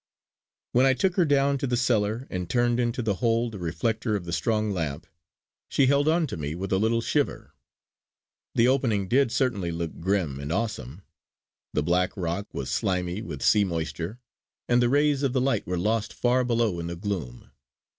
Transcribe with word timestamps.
When 0.71 0.87
I 0.87 0.95
took 0.95 1.13
her 1.15 1.25
down 1.25 1.59
to 1.59 1.67
the 1.67 1.77
cellar 1.77 2.25
and 2.31 2.49
turned 2.49 2.79
into 2.79 3.03
the 3.03 3.17
hole 3.21 3.51
the 3.51 3.59
reflector 3.59 4.15
of 4.15 4.25
the 4.25 4.33
strong 4.33 4.71
lamp, 4.71 5.05
she 5.69 5.85
held 5.85 6.07
on 6.07 6.25
to 6.25 6.37
me 6.37 6.55
with 6.55 6.73
a 6.73 6.79
little 6.79 7.01
shiver. 7.01 7.53
The 8.55 8.67
opening 8.67 9.07
did 9.07 9.31
certainly 9.31 9.71
look 9.71 9.99
grim 9.99 10.39
and 10.39 10.51
awesome. 10.51 11.03
The 11.73 11.83
black 11.83 12.17
rock 12.17 12.51
was 12.51 12.71
slimy 12.71 13.21
with 13.21 13.43
sea 13.43 13.63
moisture, 13.63 14.19
and 14.67 14.81
the 14.81 14.89
rays 14.89 15.21
of 15.21 15.33
the 15.33 15.41
light 15.41 15.67
were 15.67 15.77
lost 15.77 16.13
far 16.13 16.43
below 16.43 16.79
in 16.79 16.87
the 16.87 16.95
gloom. 16.95 17.51